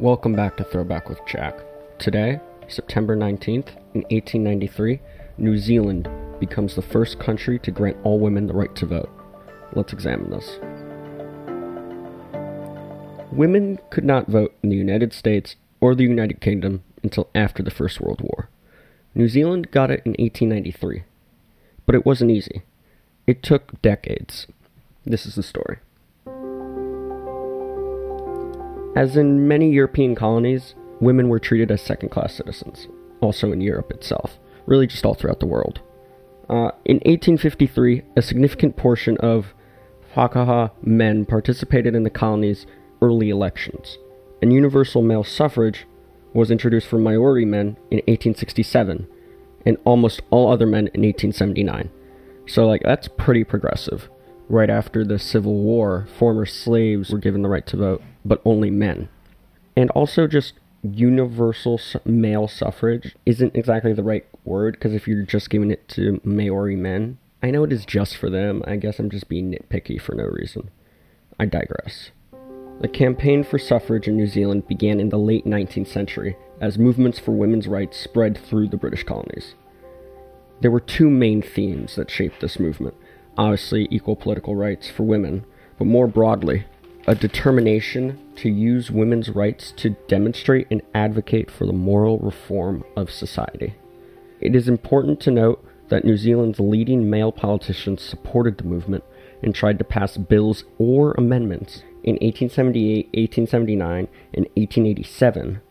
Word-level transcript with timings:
Welcome 0.00 0.32
back 0.32 0.56
to 0.56 0.64
Throwback 0.64 1.10
with 1.10 1.20
Jack. 1.26 1.58
Today, 1.98 2.40
September 2.68 3.14
19th, 3.14 3.68
in 3.92 4.00
1893, 4.08 4.98
New 5.36 5.58
Zealand 5.58 6.08
becomes 6.40 6.74
the 6.74 6.80
first 6.80 7.18
country 7.18 7.58
to 7.58 7.70
grant 7.70 7.98
all 8.02 8.18
women 8.18 8.46
the 8.46 8.54
right 8.54 8.74
to 8.76 8.86
vote. 8.86 9.10
Let's 9.74 9.92
examine 9.92 10.30
this. 10.30 10.58
Women 13.30 13.78
could 13.90 14.06
not 14.06 14.26
vote 14.26 14.56
in 14.62 14.70
the 14.70 14.76
United 14.76 15.12
States 15.12 15.56
or 15.82 15.94
the 15.94 16.04
United 16.04 16.40
Kingdom 16.40 16.82
until 17.02 17.28
after 17.34 17.62
the 17.62 17.70
First 17.70 18.00
World 18.00 18.22
War. 18.22 18.48
New 19.14 19.28
Zealand 19.28 19.70
got 19.70 19.90
it 19.90 20.00
in 20.06 20.12
1893, 20.12 21.02
but 21.84 21.94
it 21.94 22.06
wasn't 22.06 22.30
easy. 22.30 22.62
It 23.26 23.42
took 23.42 23.82
decades. 23.82 24.46
This 25.04 25.26
is 25.26 25.34
the 25.34 25.42
story. 25.42 25.76
As 28.96 29.16
in 29.16 29.46
many 29.46 29.70
European 29.70 30.14
colonies, 30.14 30.74
women 31.00 31.28
were 31.28 31.38
treated 31.38 31.70
as 31.70 31.80
second 31.80 32.08
class 32.08 32.34
citizens, 32.34 32.88
also 33.20 33.52
in 33.52 33.60
Europe 33.60 33.90
itself, 33.90 34.38
really 34.66 34.86
just 34.86 35.04
all 35.06 35.14
throughout 35.14 35.40
the 35.40 35.46
world. 35.46 35.80
Uh, 36.48 36.72
in 36.84 36.96
1853, 36.96 38.02
a 38.16 38.22
significant 38.22 38.76
portion 38.76 39.16
of 39.18 39.54
Whakaha 40.16 40.72
men 40.82 41.24
participated 41.24 41.94
in 41.94 42.02
the 42.02 42.10
colony's 42.10 42.66
early 43.00 43.30
elections, 43.30 43.96
and 44.42 44.52
universal 44.52 45.02
male 45.02 45.22
suffrage 45.22 45.86
was 46.32 46.50
introduced 46.50 46.88
for 46.88 46.98
Maori 46.98 47.44
men 47.44 47.76
in 47.90 47.98
1867, 48.08 49.06
and 49.64 49.76
almost 49.84 50.22
all 50.30 50.50
other 50.50 50.66
men 50.66 50.88
in 50.94 51.02
1879. 51.02 51.90
So, 52.46 52.66
like, 52.66 52.82
that's 52.84 53.08
pretty 53.08 53.44
progressive. 53.44 54.10
Right 54.50 54.68
after 54.68 55.04
the 55.04 55.20
Civil 55.20 55.54
War, 55.54 56.08
former 56.18 56.44
slaves 56.44 57.10
were 57.10 57.20
given 57.20 57.42
the 57.42 57.48
right 57.48 57.64
to 57.68 57.76
vote, 57.76 58.02
but 58.24 58.42
only 58.44 58.68
men. 58.68 59.08
And 59.76 59.90
also, 59.90 60.26
just 60.26 60.54
universal 60.82 61.80
male 62.04 62.48
suffrage 62.48 63.14
isn't 63.24 63.54
exactly 63.54 63.92
the 63.92 64.02
right 64.02 64.26
word 64.44 64.74
because 64.74 64.92
if 64.92 65.06
you're 65.06 65.22
just 65.22 65.50
giving 65.50 65.70
it 65.70 65.88
to 65.90 66.20
Maori 66.24 66.74
men, 66.74 67.18
I 67.40 67.52
know 67.52 67.62
it 67.62 67.72
is 67.72 67.86
just 67.86 68.16
for 68.16 68.28
them. 68.28 68.64
I 68.66 68.74
guess 68.74 68.98
I'm 68.98 69.08
just 69.08 69.28
being 69.28 69.52
nitpicky 69.52 70.00
for 70.00 70.16
no 70.16 70.24
reason. 70.24 70.68
I 71.38 71.46
digress. 71.46 72.10
The 72.80 72.88
campaign 72.88 73.44
for 73.44 73.56
suffrage 73.56 74.08
in 74.08 74.16
New 74.16 74.26
Zealand 74.26 74.66
began 74.66 74.98
in 74.98 75.10
the 75.10 75.16
late 75.16 75.44
19th 75.44 75.86
century 75.86 76.36
as 76.60 76.76
movements 76.76 77.20
for 77.20 77.30
women's 77.30 77.68
rights 77.68 78.00
spread 78.00 78.36
through 78.36 78.66
the 78.70 78.76
British 78.76 79.04
colonies. 79.04 79.54
There 80.60 80.72
were 80.72 80.80
two 80.80 81.08
main 81.08 81.40
themes 81.40 81.94
that 81.94 82.10
shaped 82.10 82.40
this 82.40 82.58
movement 82.58 82.96
obviously, 83.40 83.88
equal 83.90 84.16
political 84.16 84.54
rights 84.54 84.90
for 84.90 85.04
women, 85.04 85.46
but 85.78 85.86
more 85.86 86.06
broadly, 86.06 86.66
a 87.06 87.14
determination 87.14 88.18
to 88.36 88.50
use 88.50 88.90
women's 88.90 89.30
rights 89.30 89.72
to 89.78 89.96
demonstrate 90.08 90.66
and 90.70 90.82
advocate 90.94 91.50
for 91.50 91.64
the 91.64 91.72
moral 91.72 92.18
reform 92.18 92.84
of 92.94 93.10
society. 93.10 93.74
It 94.42 94.54
is 94.54 94.68
important 94.68 95.20
to 95.20 95.30
note 95.30 95.64
that 95.88 96.04
New 96.04 96.18
Zealand's 96.18 96.60
leading 96.60 97.08
male 97.08 97.32
politicians 97.32 98.02
supported 98.02 98.58
the 98.58 98.64
movement 98.64 99.04
and 99.42 99.54
tried 99.54 99.78
to 99.78 99.84
pass 99.84 100.18
bills 100.18 100.64
or 100.78 101.14
amendments 101.16 101.78
in 102.04 102.16
1878, 102.16 103.06
1879, 103.06 104.08
and 104.34 104.44
1887 104.54 105.62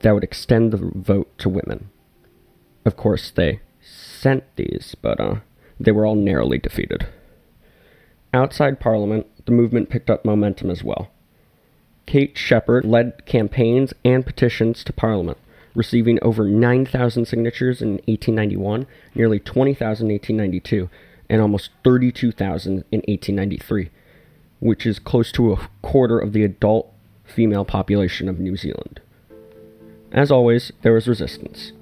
that 0.00 0.12
would 0.12 0.24
extend 0.24 0.72
the 0.72 0.90
vote 0.92 1.38
to 1.38 1.48
women. 1.48 1.88
Of 2.84 2.96
course, 2.96 3.30
they 3.30 3.60
sent 3.80 4.42
these, 4.56 4.96
but 5.00 5.20
uh, 5.20 5.36
they 5.84 5.92
were 5.92 6.06
all 6.06 6.14
narrowly 6.14 6.58
defeated. 6.58 7.06
Outside 8.34 8.80
Parliament, 8.80 9.26
the 9.46 9.52
movement 9.52 9.90
picked 9.90 10.10
up 10.10 10.24
momentum 10.24 10.70
as 10.70 10.82
well. 10.82 11.10
Kate 12.06 12.36
Sheppard 12.36 12.84
led 12.84 13.26
campaigns 13.26 13.92
and 14.04 14.24
petitions 14.24 14.82
to 14.84 14.92
Parliament, 14.92 15.38
receiving 15.74 16.18
over 16.22 16.44
9,000 16.44 17.26
signatures 17.26 17.80
in 17.80 17.92
1891, 18.06 18.86
nearly 19.14 19.38
20,000 19.38 20.06
in 20.06 20.14
1892, 20.14 20.90
and 21.28 21.40
almost 21.40 21.70
32,000 21.84 22.84
in 22.90 23.00
1893 23.00 23.90
which 24.62 24.86
is 24.86 25.00
close 25.00 25.32
to 25.32 25.52
a 25.52 25.68
quarter 25.82 26.20
of 26.20 26.32
the 26.32 26.44
adult 26.44 26.88
female 27.24 27.64
population 27.64 28.28
of 28.28 28.38
New 28.38 28.56
Zealand. 28.56 29.00
As 30.12 30.30
always, 30.30 30.70
there 30.82 30.92
was 30.92 31.08
resistance, 31.08 31.72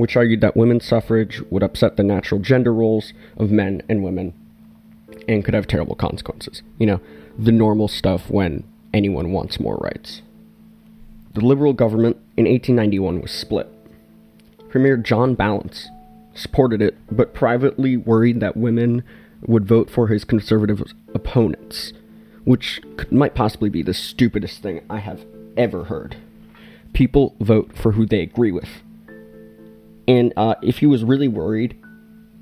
which 0.00 0.16
argued 0.16 0.40
that 0.40 0.56
women's 0.56 0.84
suffrage 0.84 1.40
would 1.50 1.62
upset 1.62 1.96
the 1.96 2.02
natural 2.02 2.40
gender 2.40 2.72
roles 2.72 3.12
of 3.36 3.50
men 3.50 3.82
and 3.88 4.02
women 4.02 4.34
and 5.28 5.44
could 5.44 5.54
have 5.54 5.66
terrible 5.66 5.94
consequences. 5.94 6.62
You 6.78 6.86
know, 6.86 7.00
the 7.38 7.52
normal 7.52 7.88
stuff 7.88 8.30
when 8.30 8.64
anyone 8.92 9.32
wants 9.32 9.60
more 9.60 9.76
rights. 9.76 10.22
The 11.34 11.44
Liberal 11.44 11.72
government 11.72 12.16
in 12.36 12.46
1891 12.46 13.20
was 13.20 13.30
split. 13.30 13.68
Premier 14.68 14.96
John 14.96 15.36
Ballance 15.36 15.86
supported 16.34 16.82
it, 16.82 16.96
but 17.10 17.34
privately 17.34 17.96
worried 17.96 18.40
that 18.40 18.56
women 18.56 19.04
would 19.42 19.66
vote 19.66 19.90
for 19.90 20.08
his 20.08 20.24
conservative 20.24 20.82
opponents 21.14 21.92
which 22.44 22.80
could, 22.96 23.12
might 23.12 23.34
possibly 23.34 23.68
be 23.68 23.82
the 23.82 23.94
stupidest 23.94 24.62
thing 24.62 24.80
I 24.88 24.98
have 24.98 25.24
ever 25.56 25.84
heard. 25.84 26.16
People 26.92 27.36
vote 27.40 27.76
for 27.76 27.92
who 27.92 28.06
they 28.06 28.20
agree 28.20 28.52
with. 28.52 28.68
And 30.10 30.32
uh, 30.36 30.56
if 30.60 30.78
he 30.78 30.86
was 30.86 31.04
really 31.04 31.28
worried, 31.28 31.80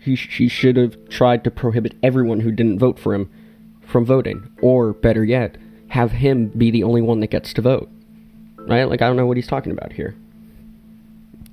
he, 0.00 0.16
sh- 0.16 0.38
he 0.38 0.48
should 0.48 0.76
have 0.76 0.96
tried 1.10 1.44
to 1.44 1.50
prohibit 1.50 1.94
everyone 2.02 2.40
who 2.40 2.52
didn't 2.52 2.78
vote 2.78 2.98
for 2.98 3.12
him 3.12 3.30
from 3.82 4.06
voting. 4.06 4.50
Or, 4.62 4.94
better 4.94 5.22
yet, 5.22 5.58
have 5.88 6.12
him 6.12 6.48
be 6.48 6.70
the 6.70 6.82
only 6.82 7.02
one 7.02 7.20
that 7.20 7.30
gets 7.30 7.52
to 7.52 7.60
vote. 7.60 7.90
Right? 8.56 8.84
Like, 8.84 9.02
I 9.02 9.06
don't 9.06 9.16
know 9.16 9.26
what 9.26 9.36
he's 9.36 9.46
talking 9.46 9.72
about 9.72 9.92
here. 9.92 10.14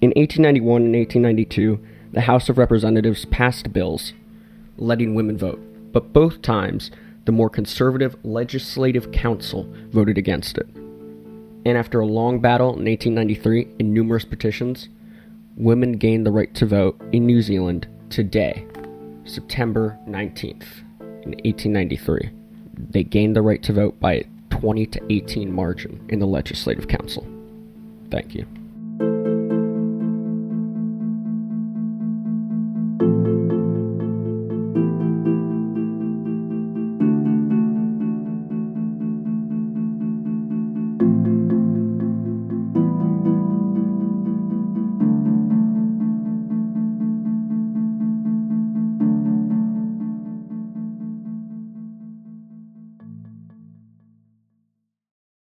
In 0.00 0.10
1891 0.16 0.82
and 0.82 0.96
1892, 0.96 1.78
the 2.10 2.22
House 2.22 2.48
of 2.48 2.58
Representatives 2.58 3.24
passed 3.26 3.72
bills 3.72 4.12
letting 4.76 5.14
women 5.14 5.38
vote. 5.38 5.60
But 5.92 6.12
both 6.12 6.42
times, 6.42 6.90
the 7.26 7.32
more 7.32 7.48
conservative 7.48 8.16
Legislative 8.24 9.12
Council 9.12 9.72
voted 9.90 10.18
against 10.18 10.58
it. 10.58 10.66
And 11.64 11.78
after 11.78 12.00
a 12.00 12.06
long 12.06 12.40
battle 12.40 12.70
in 12.70 12.86
1893 12.86 13.76
and 13.78 13.94
numerous 13.94 14.24
petitions, 14.24 14.88
women 15.56 15.92
gained 15.92 16.26
the 16.26 16.30
right 16.30 16.52
to 16.54 16.66
vote 16.66 17.00
in 17.12 17.26
New 17.26 17.42
Zealand 17.42 17.86
today, 18.10 18.66
September 19.24 19.98
19th, 20.08 20.66
in 21.00 21.32
1893. 21.44 22.30
They 22.90 23.02
gained 23.02 23.36
the 23.36 23.42
right 23.42 23.62
to 23.62 23.72
vote 23.72 23.98
by 24.00 24.14
a 24.14 24.24
20 24.50 24.86
to 24.86 25.00
18 25.10 25.52
margin 25.52 26.04
in 26.08 26.18
the 26.18 26.26
Legislative 26.26 26.88
Council. 26.88 27.26
Thank 28.10 28.34
you. 28.34 28.46